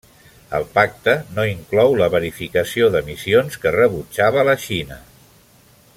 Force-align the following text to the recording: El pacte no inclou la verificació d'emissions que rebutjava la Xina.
El 0.59 0.63
pacte 0.77 1.13
no 1.35 1.45
inclou 1.49 1.93
la 2.01 2.09
verificació 2.15 2.89
d'emissions 2.95 3.61
que 3.67 3.77
rebutjava 3.77 4.47
la 4.51 4.57
Xina. 4.65 4.99